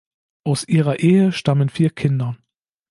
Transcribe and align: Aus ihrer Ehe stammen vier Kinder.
Aus 0.43 0.67
ihrer 0.67 0.97
Ehe 0.99 1.31
stammen 1.31 1.69
vier 1.69 1.91
Kinder. 1.91 2.35